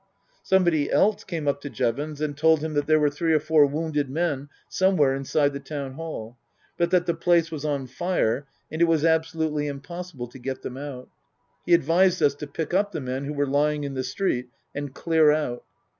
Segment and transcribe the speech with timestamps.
[0.41, 3.67] Somebody else came up to Jevons and told him that there were three or four
[3.67, 6.39] wounded men somewhere inside the Town Hall,
[6.75, 10.75] but that the place was on fire and it was absolutely impossible to get them
[10.75, 11.07] out.
[11.67, 14.91] He advised us to pick up the men who were lying in the street, and
[14.91, 15.63] clear out.